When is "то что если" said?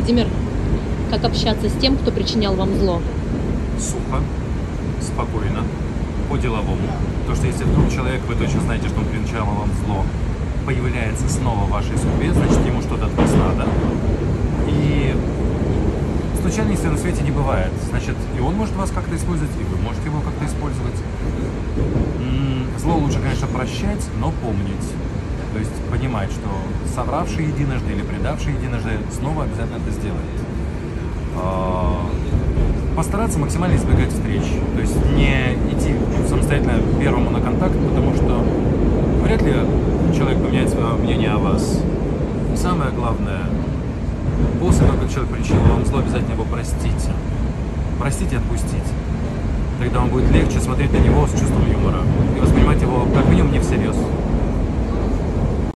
7.26-7.64